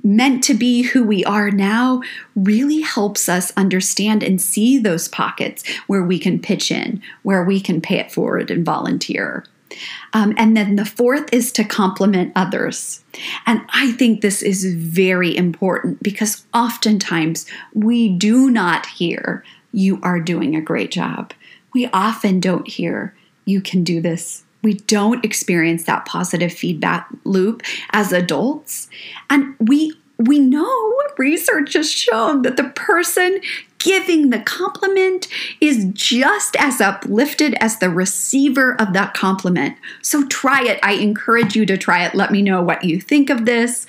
meant 0.04 0.44
to 0.46 0.54
be, 0.54 0.82
who 0.82 1.04
we 1.04 1.24
are 1.26 1.52
now, 1.52 2.02
really 2.36 2.80
helps 2.80 3.28
us 3.28 3.52
understand 3.58 4.24
and 4.24 4.42
see 4.42 4.78
those 4.78 5.10
pockets 5.10 5.68
where 5.88 6.04
we 6.04 6.18
can 6.18 6.40
pitch 6.40 6.72
in, 6.72 7.02
where 7.24 7.44
we 7.44 7.60
can 7.60 7.82
pay 7.82 8.00
it 8.00 8.12
forward 8.12 8.50
and 8.50 8.66
volunteer. 8.66 9.44
Um, 10.14 10.34
and 10.38 10.56
then 10.56 10.76
the 10.76 10.86
fourth 10.86 11.32
is 11.34 11.52
to 11.54 11.64
compliment 11.64 12.34
others. 12.36 13.04
And 13.46 13.62
I 13.70 13.92
think 13.94 14.22
this 14.22 14.42
is 14.42 14.74
very 14.74 15.36
important 15.36 16.02
because 16.02 16.46
oftentimes 16.54 17.46
we 17.74 18.10
do 18.10 18.50
not 18.50 18.86
hear, 18.88 19.44
you 19.72 20.00
are 20.02 20.20
doing 20.20 20.56
a 20.56 20.62
great 20.62 20.92
job. 20.92 21.34
We 21.74 21.88
often 21.88 22.40
don't 22.40 22.68
hear, 22.68 23.16
you 23.46 23.62
can 23.62 23.84
do 23.84 24.02
this. 24.02 24.44
We 24.62 24.74
don't 24.74 25.24
experience 25.24 25.84
that 25.86 26.06
positive 26.06 26.52
feedback 26.52 27.08
loop 27.24 27.62
as 27.92 28.12
adults. 28.12 28.90
And 29.30 29.56
we 29.60 29.94
we 30.18 30.38
know 30.38 31.00
research 31.20 31.74
has 31.74 31.92
shown 31.92 32.42
that 32.42 32.58
the 32.58 32.70
person 32.70 33.40
giving 33.80 34.30
the 34.30 34.40
compliment 34.40 35.28
is 35.60 35.86
just 35.94 36.56
as 36.58 36.80
uplifted 36.80 37.56
as 37.60 37.80
the 37.80 37.90
receiver 37.90 38.80
of 38.80 38.94
that 38.94 39.14
compliment. 39.14 39.78
So 40.02 40.28
try 40.28 40.64
it. 40.64 40.80
I 40.84 40.94
encourage 40.94 41.56
you 41.56 41.66
to 41.66 41.78
try 41.78 42.06
it. 42.06 42.14
Let 42.14 42.32
me 42.32 42.42
know 42.42 42.62
what 42.62 42.84
you 42.84 43.02
think 43.02 43.30
of 43.30 43.46
this. 43.46 43.88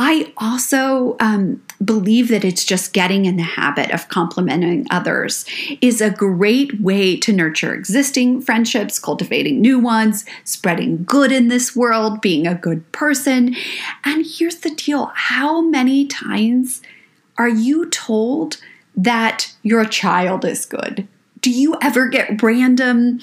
I 0.00 0.32
also 0.36 1.16
um, 1.18 1.60
believe 1.84 2.28
that 2.28 2.44
it's 2.44 2.64
just 2.64 2.92
getting 2.92 3.24
in 3.24 3.36
the 3.36 3.42
habit 3.42 3.90
of 3.90 4.08
complimenting 4.08 4.86
others 4.90 5.44
is 5.80 6.00
a 6.00 6.10
great 6.10 6.80
way 6.80 7.16
to 7.16 7.32
nurture 7.32 7.74
existing 7.74 8.40
friendships, 8.40 9.00
cultivating 9.00 9.60
new 9.60 9.78
ones, 9.78 10.24
spreading 10.44 11.02
good 11.02 11.32
in 11.32 11.48
this 11.48 11.74
world, 11.74 12.20
being 12.20 12.46
a 12.46 12.54
good 12.54 12.90
person. 12.92 13.56
And 14.04 14.24
here's 14.24 14.58
the 14.58 14.70
deal 14.70 15.06
how 15.14 15.62
many 15.62 16.06
times 16.06 16.80
are 17.36 17.48
you 17.48 17.90
told 17.90 18.58
that 18.98 19.54
your 19.62 19.84
child 19.84 20.44
is 20.44 20.66
good? 20.66 21.06
Do 21.40 21.50
you 21.50 21.76
ever 21.80 22.08
get 22.08 22.42
random 22.42 23.20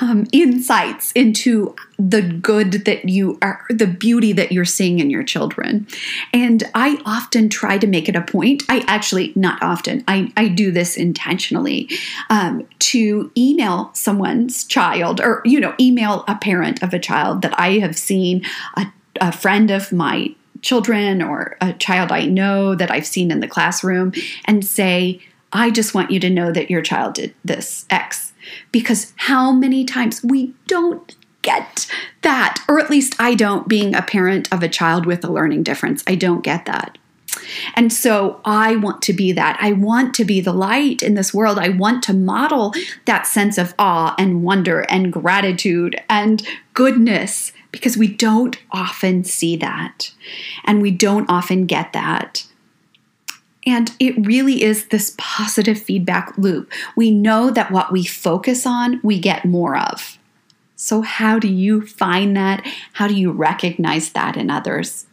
um, 0.00 0.26
insights 0.32 1.12
into 1.12 1.74
the 1.98 2.20
good 2.20 2.72
that 2.84 3.08
you 3.08 3.38
are, 3.40 3.64
the 3.70 3.86
beauty 3.86 4.32
that 4.32 4.50
you're 4.50 4.64
seeing 4.64 4.98
in 4.98 5.08
your 5.08 5.22
children? 5.22 5.86
And 6.32 6.64
I 6.74 7.00
often 7.06 7.48
try 7.48 7.78
to 7.78 7.86
make 7.86 8.08
it 8.08 8.16
a 8.16 8.22
point. 8.22 8.64
I 8.68 8.84
actually, 8.88 9.32
not 9.36 9.62
often, 9.62 10.02
I, 10.08 10.32
I 10.36 10.48
do 10.48 10.72
this 10.72 10.96
intentionally 10.96 11.88
um, 12.28 12.66
to 12.80 13.30
email 13.38 13.90
someone's 13.94 14.64
child 14.64 15.20
or, 15.20 15.42
you 15.44 15.60
know, 15.60 15.74
email 15.78 16.24
a 16.26 16.34
parent 16.34 16.82
of 16.82 16.92
a 16.92 16.98
child 16.98 17.42
that 17.42 17.58
I 17.58 17.78
have 17.78 17.96
seen, 17.96 18.44
a, 18.76 18.86
a 19.20 19.30
friend 19.30 19.70
of 19.70 19.92
my 19.92 20.34
children 20.62 21.22
or 21.22 21.56
a 21.60 21.72
child 21.72 22.12
I 22.12 22.26
know 22.26 22.74
that 22.74 22.90
I've 22.90 23.06
seen 23.06 23.30
in 23.30 23.40
the 23.40 23.48
classroom 23.48 24.12
and 24.44 24.64
say, 24.64 25.20
I 25.52 25.70
just 25.70 25.94
want 25.94 26.10
you 26.10 26.20
to 26.20 26.30
know 26.30 26.52
that 26.52 26.70
your 26.70 26.82
child 26.82 27.14
did 27.14 27.34
this 27.44 27.86
X. 27.90 28.32
Because 28.72 29.12
how 29.16 29.52
many 29.52 29.84
times 29.84 30.22
we 30.22 30.54
don't 30.66 31.14
get 31.42 31.86
that, 32.22 32.62
or 32.68 32.78
at 32.78 32.90
least 32.90 33.14
I 33.18 33.34
don't, 33.34 33.68
being 33.68 33.94
a 33.94 34.02
parent 34.02 34.52
of 34.52 34.62
a 34.62 34.68
child 34.68 35.06
with 35.06 35.24
a 35.24 35.32
learning 35.32 35.62
difference. 35.62 36.02
I 36.06 36.14
don't 36.14 36.44
get 36.44 36.66
that. 36.66 36.98
And 37.74 37.92
so 37.92 38.40
I 38.44 38.76
want 38.76 39.02
to 39.02 39.12
be 39.12 39.32
that. 39.32 39.58
I 39.60 39.72
want 39.72 40.14
to 40.14 40.24
be 40.24 40.40
the 40.40 40.52
light 40.52 41.02
in 41.02 41.14
this 41.14 41.32
world. 41.34 41.58
I 41.58 41.68
want 41.70 42.02
to 42.04 42.12
model 42.12 42.74
that 43.04 43.26
sense 43.26 43.58
of 43.58 43.74
awe 43.78 44.14
and 44.18 44.42
wonder 44.42 44.80
and 44.88 45.12
gratitude 45.12 46.00
and 46.08 46.46
goodness 46.74 47.52
because 47.72 47.96
we 47.96 48.08
don't 48.08 48.58
often 48.70 49.24
see 49.24 49.56
that 49.56 50.12
and 50.64 50.80
we 50.80 50.90
don't 50.90 51.28
often 51.28 51.66
get 51.66 51.92
that. 51.92 52.46
And 53.66 53.92
it 54.00 54.26
really 54.26 54.62
is 54.62 54.86
this 54.86 55.14
positive 55.18 55.78
feedback 55.78 56.38
loop. 56.38 56.72
We 56.96 57.10
know 57.10 57.50
that 57.50 57.70
what 57.70 57.92
we 57.92 58.04
focus 58.04 58.64
on, 58.64 59.00
we 59.02 59.18
get 59.18 59.44
more 59.44 59.76
of. 59.76 60.18
So, 60.74 61.02
how 61.02 61.38
do 61.38 61.48
you 61.48 61.84
find 61.86 62.36
that? 62.36 62.64
How 62.94 63.08
do 63.08 63.14
you 63.14 63.32
recognize 63.32 64.10
that 64.10 64.36
in 64.36 64.48
others? 64.48 65.07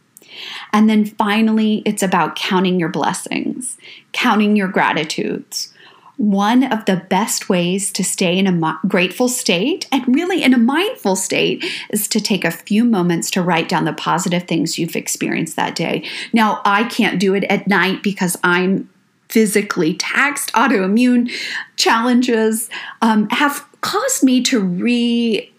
And 0.74 0.89
then 0.89 1.06
finally, 1.06 1.82
it's 1.86 2.04
about 2.04 2.36
counting 2.36 2.80
your 2.80 2.89
blessings, 2.89 3.77
counting 4.12 4.56
your 4.56 4.68
gratitudes. 4.68 5.74
One 6.18 6.63
of 6.63 6.86
the 6.86 7.06
best 7.10 7.50
ways 7.50 7.92
to 7.92 8.04
stay 8.04 8.38
in 8.39 8.48
a 8.48 8.80
grateful 8.88 9.27
state 9.27 9.86
and 9.92 10.15
really 10.15 10.44
in 10.44 10.54
a 10.54 10.58
mindful 10.58 11.18
state 11.18 11.65
is 11.89 12.08
to 12.08 12.22
take 12.22 12.46
a 12.46 12.51
few 12.51 12.86
moments 12.86 13.30
to 13.32 13.42
write 13.42 13.68
down 13.68 13.84
the 13.84 13.94
positive 13.94 14.44
things 14.44 14.80
you've 14.80 14.96
experienced 14.96 15.58
that 15.58 15.75
day. 15.75 16.08
Now, 16.32 16.62
I 16.63 16.86
can't 16.86 17.20
do 17.20 17.34
it 17.34 17.44
at 17.46 17.68
night 17.68 18.01
because 18.01 18.38
I'm 18.44 18.89
physically 19.27 19.96
taxed. 19.96 20.54
Autoimmune 20.54 21.30
challenges 21.75 22.70
um, 23.01 23.27
have 23.32 23.68
caused 23.82 24.24
me 24.24 24.42
to 24.44 24.62
re 24.62 25.51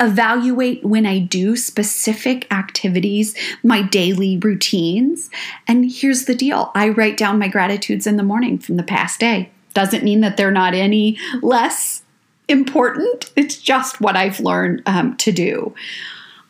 evaluate 0.00 0.84
when 0.84 1.06
I 1.06 1.18
do 1.18 1.56
specific 1.56 2.52
activities, 2.52 3.34
my 3.62 3.82
daily 3.82 4.38
routines. 4.38 5.30
And 5.68 5.90
here's 5.90 6.24
the 6.24 6.34
deal 6.34 6.70
I 6.74 6.88
write 6.88 7.16
down 7.16 7.38
my 7.38 7.48
gratitudes 7.48 8.06
in 8.06 8.16
the 8.16 8.22
morning 8.22 8.58
from 8.58 8.76
the 8.76 8.82
past 8.82 9.20
day. 9.20 9.50
Doesn't 9.72 10.04
mean 10.04 10.20
that 10.20 10.36
they're 10.36 10.50
not 10.50 10.74
any 10.74 11.18
less 11.42 12.02
important, 12.48 13.32
it's 13.36 13.56
just 13.56 14.00
what 14.00 14.16
I've 14.16 14.40
learned 14.40 14.82
um, 14.86 15.16
to 15.18 15.32
do. 15.32 15.74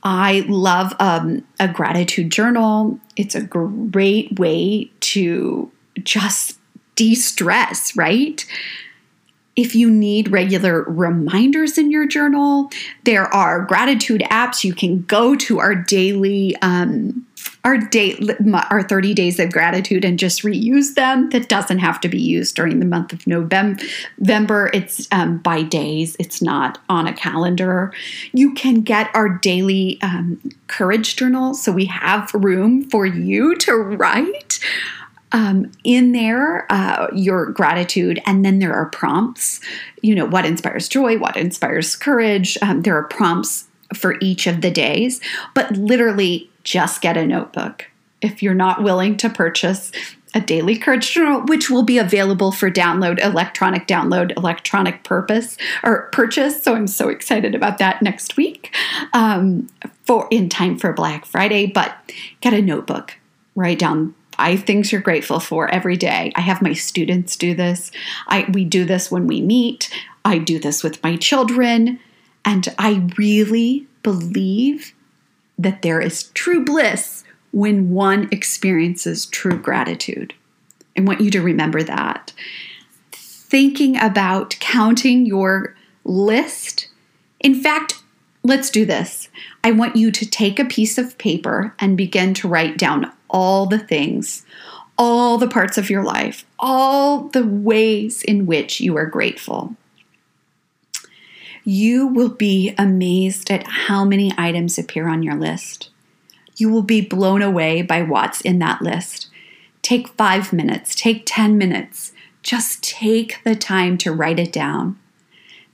I 0.03 0.45
love 0.49 0.95
um, 1.01 1.47
a 1.59 1.67
gratitude 1.67 2.31
journal. 2.31 2.99
It's 3.17 3.35
a 3.35 3.41
great 3.41 4.39
way 4.39 4.91
to 5.01 5.71
just 6.03 6.59
de 6.97 7.15
stress, 7.15 7.97
right? 7.97 8.45
If 9.57 9.75
you 9.75 9.89
need 9.89 10.33
regular 10.33 10.83
reminders 10.83 11.79
in 11.79 11.91
your 11.91 12.07
journal, 12.07 12.71
there 13.05 13.33
are 13.33 13.65
gratitude 13.65 14.23
apps. 14.23 14.65
You 14.65 14.75
can 14.75 15.03
go 15.03 15.37
to 15.37 15.61
our 15.61 15.75
daily, 15.77 16.57
um, 16.57 17.25
our 17.63 17.79
day, 17.79 18.19
our 18.71 18.83
30 18.83 19.15
days 19.15 19.39
of 19.39 19.53
gratitude 19.53 20.05
and 20.05 20.19
just 20.19 20.43
reuse 20.43 20.95
them. 20.95 21.31
That 21.31 21.49
doesn't 21.49 21.79
have 21.79 22.01
to 22.01 22.09
be 22.09 22.21
used 22.21 22.57
during 22.57 22.81
the 22.81 22.87
month 22.87 23.13
of 23.13 23.27
November. 23.27 24.71
It's 24.75 25.07
um, 25.13 25.39
by 25.39 25.63
days, 25.63 26.17
it's 26.19 26.43
not 26.43 26.79
on 26.89 27.07
a 27.07 27.13
calendar. 27.13 27.93
You 28.33 28.55
can 28.55 28.81
get 28.81 29.09
our 29.15 29.29
daily 29.29 29.99
um, 30.03 30.41
courage 30.67 31.15
journal. 31.15 31.55
So 31.55 31.71
we 31.71 31.85
have 31.87 32.35
room 32.35 32.91
for 32.91 33.07
you 33.07 33.57
to 33.59 33.75
write 33.75 34.59
um, 35.35 35.71
in 35.83 36.13
there 36.13 36.67
uh, 36.73 37.09
your 37.13 37.47
gratitude, 37.47 38.23
and 38.25 38.45
then 38.45 38.61
there 38.61 38.73
are 38.73 38.87
prompts. 38.87 39.61
You 40.01 40.15
know, 40.15 40.25
what 40.25 40.47
inspires 40.47 40.89
joy, 40.89 41.19
what 41.19 41.37
inspires 41.37 41.97
courage. 41.97 42.57
Um, 42.63 42.83
there 42.83 42.97
are 42.97 43.05
prompts 43.05 43.67
for 43.93 44.17
each 44.21 44.47
of 44.47 44.63
the 44.63 44.71
days, 44.71 45.21
but 45.53 45.73
literally 45.73 46.51
just 46.63 47.03
get 47.03 47.17
a 47.17 47.27
notebook. 47.27 47.91
If 48.23 48.43
you're 48.43 48.55
not 48.55 48.83
willing 48.83 49.17
to 49.19 49.29
purchase 49.29 49.93
a 50.35 50.41
daily 50.41 50.79
courage 50.79 51.13
journal, 51.13 51.43
which 51.43 51.69
will 51.69 51.83
be 51.83 51.99
available 51.99 52.51
for 52.51 52.71
download, 52.71 53.23
electronic 53.23 53.87
download, 53.87 54.37
electronic 54.37 55.05
purpose 55.05 55.57
or 55.83 56.09
purchase. 56.13 56.63
So 56.63 56.75
I'm 56.75 56.87
so 56.87 57.09
excited 57.09 57.55
about 57.55 57.79
that 57.79 58.03
next 58.03 58.37
week 58.37 58.75
um, 59.13 59.69
for 60.03 60.27
in 60.31 60.49
time 60.49 60.79
for 60.79 60.93
Black 60.93 61.25
Friday. 61.25 61.67
But 61.67 61.97
get 62.41 62.53
a 62.53 62.63
notebook, 62.63 63.17
write 63.55 63.79
down 63.79 64.15
five 64.37 64.65
things 64.65 64.93
you're 64.93 65.01
grateful 65.01 65.41
for 65.41 65.69
every 65.69 65.97
day. 65.97 66.33
I 66.35 66.41
have 66.41 66.63
my 66.63 66.73
students 66.73 67.37
do 67.37 67.55
this. 67.55 67.91
I 68.29 68.47
we 68.53 68.65
do 68.65 68.85
this 68.85 69.11
when 69.11 69.27
we 69.27 69.41
meet. 69.41 69.91
I 70.25 70.39
do 70.39 70.59
this 70.59 70.83
with 70.83 71.03
my 71.03 71.17
children, 71.17 72.01
and 72.45 72.75
I 72.79 73.09
really 73.19 73.87
believe 74.03 74.95
that 75.59 75.83
there 75.83 76.01
is 76.01 76.25
true 76.35 76.65
bliss 76.65 77.25
when 77.53 77.91
one 77.91 78.29
experiences 78.33 79.27
true 79.27 79.59
gratitude. 79.59 80.35
I 80.97 81.03
want 81.03 81.21
you 81.21 81.31
to 81.31 81.43
remember 81.43 81.83
that. 81.83 82.33
Thinking 83.13 83.97
about 83.97 84.57
counting 84.61 85.27
your 85.27 85.77
list. 86.05 86.89
In 87.41 87.55
fact, 87.55 88.03
let's 88.43 88.71
do 88.71 88.85
this. 88.85 89.29
I 89.63 89.71
want 89.71 89.97
you 89.97 90.11
to 90.11 90.27
take 90.27 90.59
a 90.59 90.65
piece 90.65 90.99
of 90.99 91.19
paper 91.19 91.75
and 91.79 91.97
begin 91.97 92.35
to 92.35 92.49
write 92.49 92.77
down 92.77 93.13
all 93.35 93.67
the 93.67 93.81
things, 93.81 94.47
all 94.97 95.39
the 95.39 95.49
parts 95.49 95.77
of 95.77 95.91
your 95.91 96.05
life, 96.05 96.47
all 96.57 97.25
the 97.25 97.45
ways 97.45 98.23
in 98.23 98.47
which 98.47 98.81
you 98.81 98.97
are 98.97 99.07
grateful. 99.07 99.75
You 101.65 102.07
will 102.07 102.29
be 102.29 102.75
amazed 102.79 103.51
at 103.51 103.67
how 103.67 104.05
many 104.05 104.31
items 104.39 104.79
appear 104.79 105.09
on 105.09 105.25
your 105.25 105.35
list. 105.35 105.91
You 106.57 106.71
will 106.71 106.83
be 106.83 107.01
blown 107.01 107.43
away 107.43 107.83
by 107.83 108.03
what's 108.03 108.41
in 108.41 108.61
that 108.61 108.81
list. 108.81 109.29
Take 109.83 110.09
five 110.09 110.53
minutes, 110.53 110.95
take 110.95 111.25
10 111.27 111.59
minutes. 111.59 112.13
Just 112.45 112.85
take 112.85 113.43
the 113.43 113.57
time 113.57 113.99
to 113.99 114.13
write 114.13 114.39
it 114.39 114.53
down. 114.53 114.97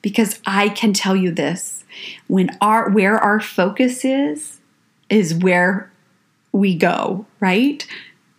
Because 0.00 0.40
I 0.46 0.70
can 0.70 0.94
tell 0.94 1.14
you 1.14 1.30
this 1.30 1.84
when 2.26 2.56
our 2.62 2.88
where 2.88 3.18
our 3.18 3.40
focus 3.40 4.02
is, 4.02 4.60
is 5.10 5.34
where 5.34 5.89
we 6.52 6.76
go, 6.76 7.26
right? 7.38 7.86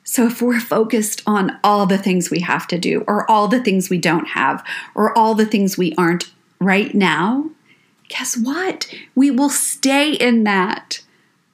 So 0.04 0.28
if 0.28 0.41
we're 0.41 0.60
focused 0.60 1.21
on 1.26 1.58
all 1.63 1.86
the 1.86 1.97
things 1.97 2.30
we 2.30 2.41
have 2.41 2.67
to 2.67 2.78
do, 2.78 3.04
or 3.08 3.30
all 3.30 3.47
the 3.47 3.63
things 3.63 3.89
we 3.89 3.97
don't 3.97 4.30
have, 4.30 4.65
or 4.93 5.17
all 5.17 5.36
the 5.36 5.45
things 5.45 5.78
we 5.78 5.95
aren't 5.97 6.32
right 6.60 6.93
now, 6.93 7.50
guess 8.10 8.36
what? 8.36 8.93
We 9.15 9.32
will 9.32 9.50
stay 9.50 10.13
in 10.13 10.43
that. 10.43 11.02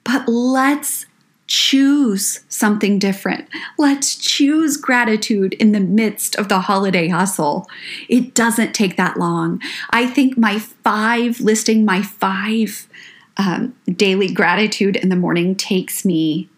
But 0.02 0.26
let's 0.26 1.06
choose 1.46 2.40
something 2.48 2.98
different. 2.98 3.48
Let's 3.78 4.16
choose 4.16 4.76
gratitude 4.76 5.54
in 5.54 5.72
the 5.72 5.80
midst 5.80 6.36
of 6.36 6.48
the 6.48 6.60
holiday 6.60 7.08
hustle. 7.08 7.66
It 8.08 8.34
doesn't 8.34 8.74
take 8.74 8.96
that 8.96 9.16
long. 9.16 9.62
I 9.90 10.06
think 10.06 10.36
my 10.36 10.58
five, 10.58 11.40
listing 11.40 11.84
my 11.84 12.02
five 12.02 12.86
um, 13.38 13.74
daily 13.86 14.32
gratitude 14.32 14.96
in 14.96 15.08
the 15.08 15.16
morning 15.16 15.54
takes 15.54 16.04
me 16.04 16.48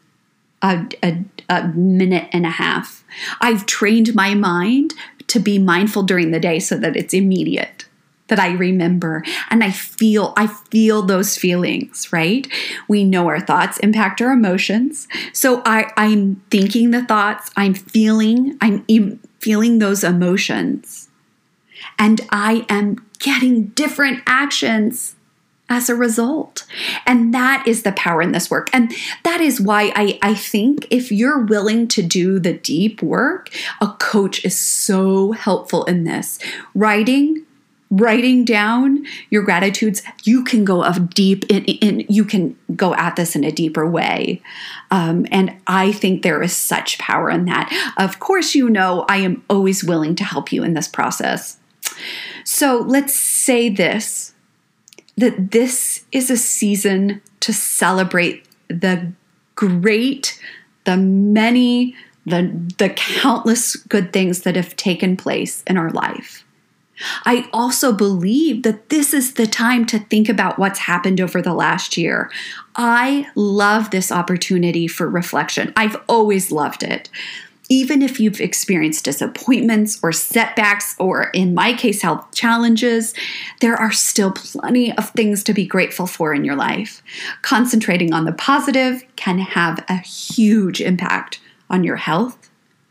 a, 0.63 0.87
a, 1.03 1.25
a 1.49 1.69
minute 1.69 2.29
and 2.33 2.47
a 2.47 2.51
half. 2.51 3.05
I've 3.41 3.67
trained 3.67 4.15
my 4.15 4.35
mind 4.35 4.95
to 5.29 5.39
be 5.39 5.59
mindful 5.59 6.03
during 6.03 6.31
the 6.31 6.41
day 6.41 6.59
so 6.59 6.77
that 6.79 6.97
it's 6.97 7.15
immediate 7.15 7.87
that 8.29 8.39
I 8.39 8.53
remember 8.53 9.25
and 9.51 9.63
I 9.63 9.71
feel 9.73 10.33
I 10.37 10.47
feel 10.47 11.03
those 11.03 11.37
feelings, 11.37 12.13
right? 12.13 12.47
We 12.89 13.05
know 13.05 13.27
our 13.27 13.41
thoughts 13.41 13.79
impact 13.79 14.23
our 14.23 14.31
emotions. 14.31 15.09
So 15.33 15.63
I 15.67 15.93
I'm 15.97 16.37
thinking 16.51 16.93
the 16.93 17.05
thoughts, 17.05 17.51
I'm 17.57 17.75
feeling 17.75 18.57
I'm 18.61 18.85
em- 18.89 19.21
feeling 19.41 19.81
those 19.81 20.05
emotions. 20.05 21.09
And 21.99 22.21
I 22.31 22.65
am 22.69 23.05
getting 23.19 23.67
different 23.69 24.23
actions 24.27 25.17
as 25.71 25.89
a 25.89 25.95
result. 25.95 26.67
And 27.07 27.33
that 27.33 27.67
is 27.67 27.85
the 27.85 27.93
power 27.93 28.21
in 28.21 28.33
this 28.33 28.51
work. 28.51 28.69
And 28.73 28.93
that 29.23 29.41
is 29.41 29.61
why 29.61 29.93
I, 29.95 30.19
I 30.21 30.35
think 30.35 30.87
if 30.91 31.11
you're 31.13 31.45
willing 31.45 31.87
to 31.89 32.03
do 32.03 32.41
the 32.41 32.53
deep 32.53 33.03
work, 33.03 33.51
a 33.81 33.89
coach 33.89 34.45
is 34.45 34.59
so 34.59 35.33
helpful 35.33 35.85
in 35.85 36.03
this. 36.05 36.41
Writing, 36.75 37.47
writing 37.89 38.45
down 38.45 39.05
your 39.31 39.43
gratitudes, 39.43 40.03
you 40.25 40.43
can 40.43 40.65
go 40.65 40.85
of 40.85 41.11
deep 41.11 41.45
in, 41.49 41.65
in 41.65 42.05
you 42.09 42.25
can 42.25 42.57
go 42.75 42.95
at 42.95 43.15
this 43.15 43.37
in 43.37 43.45
a 43.45 43.53
deeper 43.53 43.89
way. 43.89 44.43
Um, 44.91 45.25
and 45.31 45.57
I 45.69 45.93
think 45.93 46.23
there 46.23 46.43
is 46.43 46.57
such 46.57 46.99
power 46.99 47.31
in 47.31 47.45
that. 47.45 47.93
Of 47.97 48.19
course, 48.19 48.57
you 48.57 48.69
know, 48.69 49.05
I 49.09 49.19
am 49.19 49.45
always 49.49 49.85
willing 49.85 50.17
to 50.17 50.25
help 50.25 50.53
you 50.53 50.65
in 50.65 50.75
this 50.75 50.89
process. 50.89 51.59
So 52.45 52.79
let's 52.79 53.15
say 53.15 53.69
this 53.69 54.35
that 55.21 55.51
this 55.53 56.05
is 56.13 56.31
a 56.31 56.37
season 56.37 57.21
to 57.41 57.53
celebrate 57.53 58.45
the 58.69 59.13
great, 59.55 60.41
the 60.85 60.97
many, 60.97 61.95
the, 62.27 62.51
the 62.79 62.91
countless 62.91 63.77
good 63.77 64.13
things 64.13 64.43
that 64.43 64.57
have 64.57 64.77
taken 64.77 65.17
place 65.17 65.63
in 65.67 65.77
our 65.77 65.91
life. 65.91 66.45
I 67.25 67.49
also 67.53 67.93
believe 67.93 68.63
that 68.63 68.91
this 68.91 69.15
is 69.15 69.35
the 69.35 69.47
time 69.47 69.87
to 69.87 69.99
think 69.99 70.29
about 70.29 70.59
what's 70.59 70.81
happened 70.81 71.21
over 71.21 71.41
the 71.41 71.55
last 71.55 71.97
year. 71.97 72.31
I 72.77 73.27
love 73.35 73.91
this 73.91 74.13
opportunity 74.13 74.87
for 74.87 75.09
reflection. 75.09 75.73
I've 75.77 75.97
always 76.09 76.53
loved 76.53 76.83
it 76.83 77.09
even 77.71 78.03
if 78.03 78.21
you've 78.21 78.41
experienced 78.41 79.05
disappointments 79.05 79.99
or 80.03 80.13
setbacks, 80.13 80.97
or 80.99 81.31
in 81.33 81.55
my 81.55 81.73
case, 81.73 82.03
health 82.03 82.27
challenges, 82.35 83.15
there 83.61 83.77
are 83.77 83.93
still 83.93 84.33
plenty 84.33 84.93
of 84.97 85.11
things 85.11 85.45
to 85.45 85.55
be 85.55 85.65
grateful 85.65 86.07
for 86.07 86.35
in 86.35 86.45
your 86.45 86.57
life. 86.57 87.03
Concentrating 87.43 88.13
on 88.13 88.25
the 88.25 88.33
positive 88.33 89.05
can 89.15 89.39
have 89.39 89.85
a 89.89 89.97
huge 89.99 90.81
impact 90.81 91.41
on 91.71 91.85
your 91.85 91.97
health, 91.97 92.40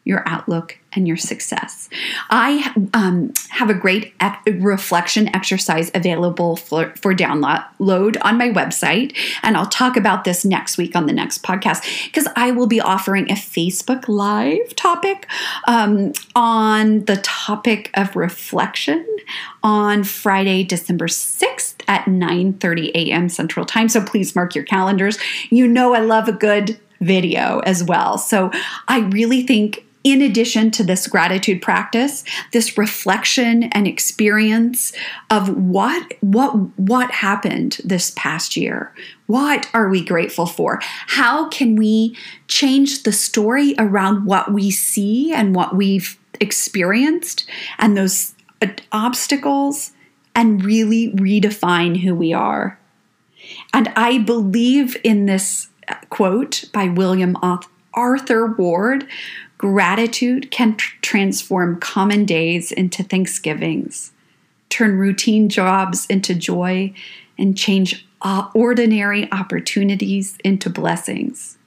your 0.10 0.28
outlook, 0.28 0.76
and 0.94 1.08
your 1.08 1.18
success. 1.18 1.88
I 2.32 2.74
um, 2.96 3.32
have 3.50 3.70
a 3.70 3.76
great 3.76 4.12
reflection 4.48 5.34
exercise 5.36 5.92
available 5.94 6.56
for, 6.56 6.96
for 6.96 7.14
download 7.14 8.18
on 8.24 8.40
my 8.40 8.50
website, 8.50 9.16
and 9.44 9.56
I'll 9.56 9.68
talk 9.68 9.96
about 9.96 10.24
this 10.24 10.44
next 10.44 10.80
week 10.80 10.96
on 10.96 11.06
the 11.06 11.14
next 11.14 11.44
podcast 11.44 12.06
because 12.06 12.28
I 12.36 12.50
will 12.50 12.66
be 12.66 12.82
offering 12.82 13.30
a 13.30 13.36
Facebook 13.36 14.08
Live 14.08 14.76
topic 14.76 15.28
um, 15.68 16.14
on 16.36 17.06
the 17.06 17.18
topic 17.18 17.92
of 17.94 18.16
reflection 18.16 19.06
on 19.62 20.04
Friday, 20.04 20.64
December 20.64 21.06
6th 21.06 21.84
at 21.88 22.06
9:30 22.06 22.90
a.m. 22.96 23.30
Central 23.30 23.64
Time. 23.64 23.90
So 23.90 24.04
please 24.04 24.36
mark 24.36 24.56
your 24.56 24.64
calendars. 24.64 25.20
You 25.52 25.68
know 25.68 25.94
I 25.94 26.00
love 26.00 26.28
a 26.28 26.34
good 26.34 26.80
video 27.00 27.60
as 27.60 27.84
well. 27.84 28.18
So 28.18 28.52
I 28.88 29.00
really 29.00 29.46
think 29.46 29.86
in 30.04 30.22
addition 30.22 30.72
to 30.72 30.84
this 30.84 31.08
gratitude 31.08 31.62
practice 31.62 32.24
this 32.52 32.78
reflection 32.78 33.64
and 33.64 33.88
experience 33.88 34.94
of 35.30 35.50
what 35.56 36.14
what 36.22 36.52
what 36.80 37.12
happened 37.12 37.80
this 37.84 38.12
past 38.16 38.56
year. 38.56 38.94
What 39.28 39.70
are 39.74 39.90
we 39.90 40.04
grateful 40.04 40.46
for? 40.46 40.80
How 40.82 41.50
can 41.50 41.76
we 41.76 42.18
change 42.48 43.04
the 43.04 43.12
story 43.12 43.76
around 43.78 44.26
what 44.26 44.52
we 44.52 44.72
see 44.72 45.34
and 45.34 45.56
what 45.56 45.76
we've 45.76 46.18
experienced 46.40 47.48
and 47.78 47.98
those 47.98 48.34
obstacles 48.92 49.92
and 50.34 50.64
really 50.64 51.12
redefine 51.14 52.02
who 52.02 52.16
we 52.16 52.34
are? 52.34 52.80
And 53.74 53.92
i 53.96 54.18
believe 54.20 54.96
in 55.04 55.26
this 55.26 55.70
quote 56.10 56.66
by 56.72 56.88
william 56.88 57.36
arthur 57.94 58.46
ward 58.46 59.08
Gratitude 59.60 60.52
can 60.52 60.78
tr- 60.78 60.96
transform 61.02 61.80
common 61.80 62.26
days 62.26 62.72
into 62.72 63.04
Thanksgivings, 63.04 64.14
turn 64.70 64.98
routine 64.98 65.50
jobs 65.50 66.06
into 66.08 66.34
joy, 66.34 66.94
and 67.38 67.58
change 67.58 68.08
uh, 68.22 68.50
ordinary 68.54 69.32
opportunities 69.32 70.38
into 70.44 70.70
blessings. 70.70 71.58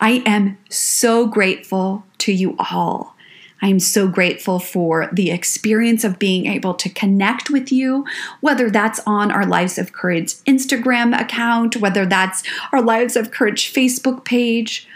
I 0.00 0.22
am 0.24 0.56
so 0.70 1.26
grateful 1.26 2.04
to 2.18 2.32
you 2.32 2.56
all. 2.58 3.14
I 3.60 3.68
am 3.68 3.80
so 3.80 4.08
grateful 4.08 4.58
for 4.58 5.08
the 5.12 5.30
experience 5.30 6.04
of 6.04 6.18
being 6.18 6.46
able 6.46 6.74
to 6.74 6.88
connect 6.88 7.50
with 7.50 7.72
you, 7.72 8.06
whether 8.40 8.70
that's 8.70 9.00
on 9.06 9.30
our 9.30 9.46
Lives 9.46 9.78
of 9.78 9.92
Courage 9.92 10.34
Instagram 10.44 11.18
account, 11.18 11.76
whether 11.76 12.04
that's 12.06 12.42
our 12.72 12.82
Lives 12.82 13.16
of 13.16 13.30
Courage 13.30 13.72
Facebook 13.72 14.24
page. 14.24 14.86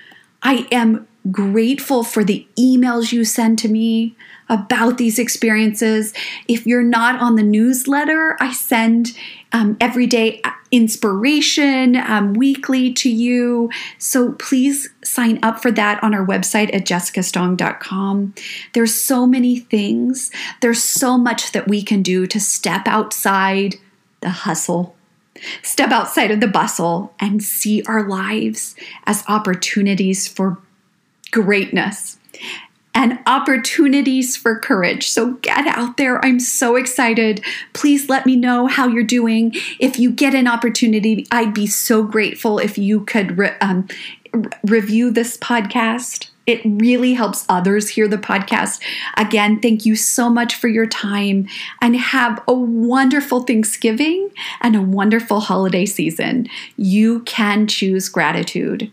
I 0.43 0.69
am 0.71 1.08
grateful 1.31 2.05
for 2.05 2.25
the 2.25 2.47
emails 2.59 3.13
you 3.13 3.25
send 3.25 3.59
to 3.61 3.69
me 3.69 4.17
about 4.49 4.99
these 4.99 5.19
experiences. 5.19 6.15
If 6.47 6.67
you're 6.67 6.83
not 6.83 7.21
on 7.21 7.37
the 7.37 7.43
newsletter, 7.43 8.37
I 8.41 8.53
send 8.53 9.17
um, 9.53 9.77
everyday 9.81 10.43
inspiration 10.71 11.97
um, 11.97 12.35
weekly 12.35 12.93
to 12.93 13.11
you. 13.11 13.71
So 13.99 14.33
please 14.33 14.89
sign 15.03 15.39
up 15.43 15.61
for 15.61 15.71
that 15.73 16.03
on 16.03 16.15
our 16.15 16.25
website 16.25 16.75
at 16.75 16.85
jessicastong.com. 16.85 18.35
There's 18.75 18.95
so 18.95 19.27
many 19.27 19.59
things, 19.59 20.31
there's 20.61 20.83
so 20.83 21.17
much 21.17 21.53
that 21.53 21.69
we 21.69 21.83
can 21.83 22.03
do 22.03 22.27
to 22.27 22.41
step 22.41 22.87
outside 22.87 23.77
the 24.21 24.31
hustle. 24.31 24.95
Step 25.63 25.91
outside 25.91 26.33
of 26.33 26.41
the 26.41 26.49
bustle 26.49 27.15
and 27.21 27.43
see 27.43 27.83
our 27.85 28.09
lives 28.09 28.75
as 29.07 29.23
opportunities 29.29 30.27
for 30.27 30.59
greatness 31.31 32.19
and 32.95 33.19
opportunities 33.27 34.37
for 34.37 34.59
courage. 34.59 35.09
So 35.09 35.35
get 35.35 35.69
out 35.69 35.99
there. 35.99 36.25
I'm 36.25 36.41
so 36.41 36.75
excited. 36.75 37.45
Please 37.73 38.09
let 38.09 38.27
me 38.27 38.35
know 38.35 38.67
how 38.67 38.89
you're 38.89 39.05
doing. 39.05 39.55
If 39.79 40.01
you 40.01 40.11
get 40.11 40.35
an 40.35 40.49
opportunity, 40.49 41.25
I'd 41.31 41.55
be 41.55 41.69
so 41.69 42.03
grateful 42.03 42.59
if 42.59 42.77
you 42.77 43.03
could 43.03 43.39
re- 43.39 43.57
um, 43.61 43.87
review 44.65 45.13
this 45.13 45.37
podcast. 45.37 46.31
It 46.47 46.61
really 46.65 47.13
helps 47.13 47.45
others 47.49 47.91
hear 47.91 48.09
the 48.09 48.17
podcast. 48.17 48.83
Again, 49.17 49.61
thank 49.61 49.87
you 49.87 49.95
so 49.95 50.29
much 50.29 50.57
for 50.57 50.67
your 50.67 50.87
time 50.87 51.47
and 51.81 51.95
have 51.95 52.43
a 52.49 52.55
wonderful 52.55 53.45
Thanksgiving 53.45 54.31
and 54.61 54.75
a 54.75 54.83
wonderful 54.83 55.39
holiday 55.39 55.87
season. 55.87 56.49
You 56.77 57.21
can 57.21 57.69
choose 57.69 58.09
gratitude. 58.09 58.91